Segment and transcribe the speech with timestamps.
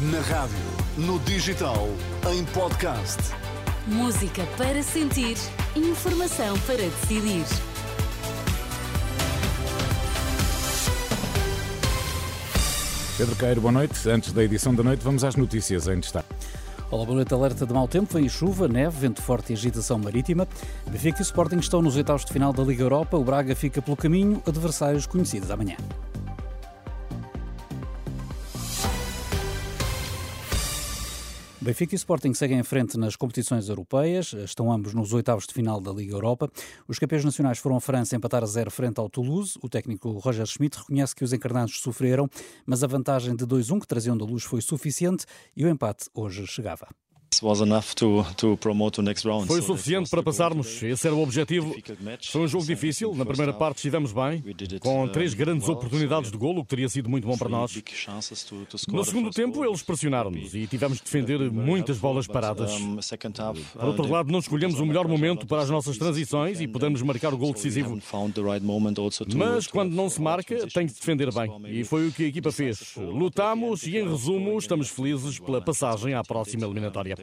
[0.00, 0.56] Na rádio,
[0.98, 1.86] no digital,
[2.32, 3.16] em podcast.
[3.86, 5.36] Música para sentir,
[5.76, 7.44] informação para decidir.
[13.16, 14.10] Pedro Queiro, boa noite.
[14.10, 16.28] Antes da edição da noite, vamos às notícias em destaque.
[16.90, 17.32] Olá, boa noite.
[17.32, 20.48] Alerta de mau tempo, vem chuva, neve, vento forte e agitação marítima.
[20.90, 23.16] Benfica e Sporting estão nos oitavos de final da Liga Europa.
[23.16, 25.76] O Braga fica pelo caminho, adversários conhecidos amanhã.
[31.64, 35.80] Benfica e Sporting seguem em frente nas competições europeias, estão ambos nos oitavos de final
[35.80, 36.50] da Liga Europa.
[36.86, 39.58] Os campeões nacionais foram a França empatar a zero frente ao Toulouse.
[39.62, 42.28] O técnico Roger Schmidt reconhece que os encarnados sofreram,
[42.66, 45.24] mas a vantagem de 2-1 que traziam da luz foi suficiente
[45.56, 46.86] e o empate hoje chegava.
[49.46, 51.74] Foi suficiente para passarmos, esse era o objetivo.
[52.30, 54.42] Foi um jogo difícil, na primeira parte estivemos bem,
[54.80, 57.72] com três grandes oportunidades de golo, que teria sido muito bom para nós.
[58.88, 62.72] No segundo tempo, eles pressionaram-nos e tivemos de defender muitas bolas paradas.
[63.72, 67.32] Por outro lado, não escolhemos o melhor momento para as nossas transições e pudemos marcar
[67.32, 67.98] o gol decisivo.
[69.36, 71.50] Mas quando não se marca, tem que se defender bem.
[71.68, 72.94] E foi o que a equipa fez.
[72.96, 77.16] Lutámos e, em resumo, estamos felizes pela passagem à próxima eliminatória.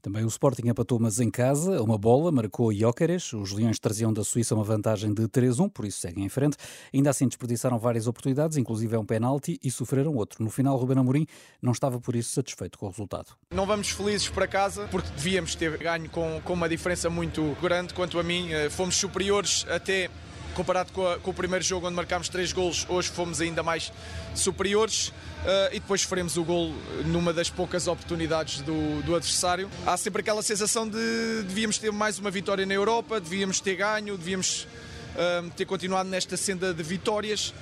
[0.00, 3.32] Também o Sporting empatou, mas em casa, uma bola, marcou Jóqueres.
[3.32, 6.56] Os Leões traziam da Suíça uma vantagem de 3-1, por isso seguem em frente.
[6.94, 10.42] Ainda assim desperdiçaram várias oportunidades, inclusive é um penalti, e sofreram outro.
[10.42, 11.26] No final, Ruben Amorim
[11.60, 13.32] não estava por isso satisfeito com o resultado.
[13.50, 17.92] Não vamos felizes para casa, porque devíamos ter ganho com, com uma diferença muito grande.
[17.92, 20.08] Quanto a mim, eh, fomos superiores até
[20.54, 23.92] comparado com, a, com, o primeiro jogo onde marcámos três golos, hoje fomos ainda mais
[24.34, 26.74] superiores uh, e depois faremos o gol
[27.06, 29.70] numa das poucas oportunidades do, do, adversário.
[29.86, 34.16] Há sempre aquela sensação de devíamos ter mais uma vitória na Europa, devíamos ter ganho,
[34.16, 34.66] devíamos
[35.14, 37.54] uh, ter continuado nesta senda de vitórias,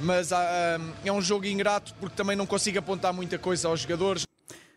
[0.00, 0.34] mas uh,
[1.04, 4.24] é um jogo ingrato porque também não consigo apontar muita coisa aos jogadores.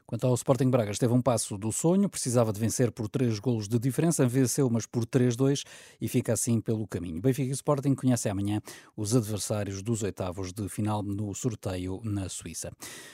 [0.09, 3.67] Quanto ao Sporting Braga, esteve um passo do sonho, precisava de vencer por três golos
[3.67, 5.65] de diferença, venceu, mas por 3-2
[5.99, 7.19] e fica assim pelo caminho.
[7.19, 8.61] Benfica e Sporting conhecem amanhã
[8.95, 12.71] os adversários dos oitavos de final no sorteio na Suíça.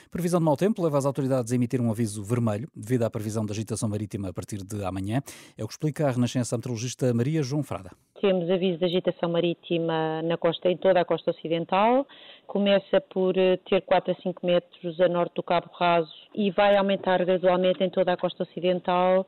[0.08, 3.44] Previsão de mau tempo leva as autoridades a emitir um aviso vermelho devido à previsão
[3.44, 5.20] de agitação marítima a partir de amanhã.
[5.58, 7.90] É o que explica a Renascença meteorologista Maria João Frada.
[8.20, 12.06] Temos aviso de agitação marítima na costa, em toda a costa ocidental.
[12.46, 16.76] Começa por eh, ter 4 a 5 metros a norte do Cabo Raso e vai
[16.76, 19.26] aumentar gradualmente em toda a costa ocidental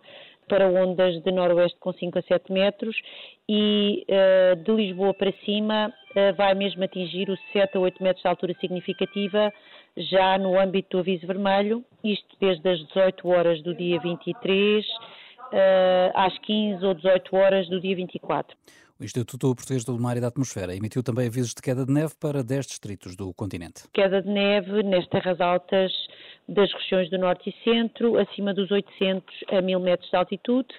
[0.49, 2.97] para ondas de noroeste com 5 a 7 metros
[3.49, 8.23] e uh, de Lisboa para cima uh, vai mesmo atingir os 7 a 8 metros
[8.23, 9.53] de altura significativa
[9.97, 14.91] já no âmbito do aviso vermelho, isto desde as 18 horas do dia 23 uh,
[16.15, 18.57] às 15 ou 18 horas do dia 24.
[18.99, 22.15] O Instituto Português do Mar e da Atmosfera emitiu também avisos de queda de neve
[22.19, 23.83] para 10 distritos do continente.
[23.93, 25.93] Queda de neve nas terras altas
[26.49, 30.75] das regiões do Norte e Centro, acima dos 800 a 1000 metros de altitude,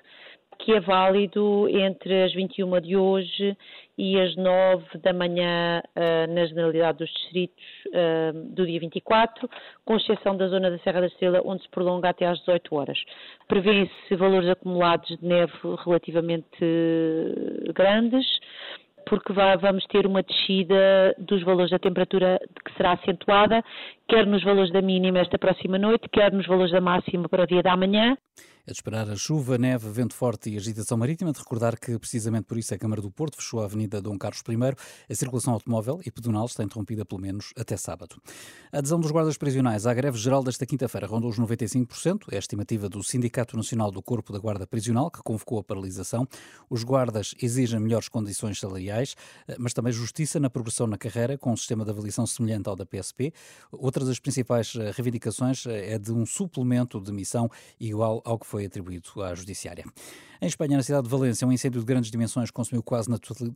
[0.60, 3.58] que é válido entre as 21 de hoje
[3.98, 9.50] e as 9 da manhã uh, na generalidade dos distritos uh, do dia 24,
[9.84, 12.98] com exceção da zona da Serra da Estrela, onde se prolonga até às 18 horas.
[13.48, 15.54] Prevêem-se valores acumulados de neve
[15.84, 16.58] relativamente
[17.74, 18.26] grandes,
[19.10, 23.64] porque vamos ter uma descida dos valores da temperatura que será acentuada,
[24.08, 27.48] quer nos valores da mínima esta próxima noite, quer nos valores da máxima para o
[27.48, 28.16] dia da manhã.
[28.70, 31.32] É de esperar a chuva, neve, vento forte e agitação marítima.
[31.32, 34.44] De recordar que, precisamente por isso, a Câmara do Porto fechou a Avenida Dom Carlos
[34.46, 34.76] I.
[35.10, 38.22] A circulação automóvel e pedonal está interrompida pelo menos até sábado.
[38.70, 42.24] A adesão dos guardas prisionais à greve geral desta quinta-feira rondou os 95%.
[42.30, 46.28] É a estimativa do Sindicato Nacional do Corpo da Guarda Prisional, que convocou a paralisação.
[46.70, 49.16] Os guardas exigem melhores condições salariais,
[49.58, 52.86] mas também justiça na progressão na carreira, com um sistema de avaliação semelhante ao da
[52.86, 53.32] PSP.
[53.72, 57.50] Outra das principais eh, reivindicações eh, é de um suplemento de missão
[57.80, 59.86] igual ao que foi foi atribuído à Judiciária.
[60.40, 63.10] Em Espanha, na cidade de Valência, um incêndio de grandes dimensões consumiu quase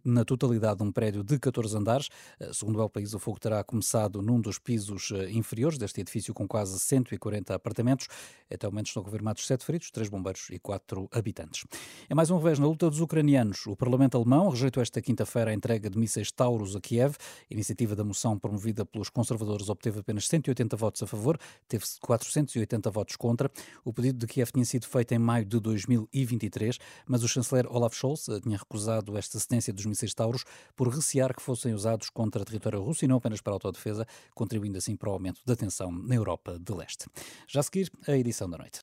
[0.04, 2.10] na totalidade um prédio de 14 andares.
[2.40, 6.34] Eh, segundo o país, o fogo terá começado num dos pisos eh, inferiores deste edifício
[6.34, 8.08] com quase 140 apartamentos.
[8.52, 11.66] Até o momento estão confirmados sete feridos, três bombeiros e quatro habitantes.
[12.10, 13.68] É mais um revés na luta dos ucranianos.
[13.68, 17.16] O Parlamento alemão rejeitou esta quinta-feira a entrega de mísseis Taurus a Kiev.
[17.48, 21.38] A iniciativa da moção promovida pelos conservadores obteve apenas 180 votos a favor,
[21.68, 23.52] teve 480 votos contra.
[23.86, 26.71] O pedido de Kiev tinha sido feito em maio de 2023
[27.06, 30.44] mas o chanceler Olaf Scholz eh, tinha recusado esta cedência dos mísseis Taurus
[30.76, 34.78] por recear que fossem usados contra território russo e não apenas para a autodefesa, contribuindo
[34.78, 37.08] assim para o aumento da tensão na Europa de Leste.
[37.48, 38.80] Já a seguir, a edição da noite.